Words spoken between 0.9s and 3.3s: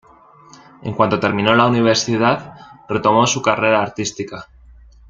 cuanto terminó la universidad, retomó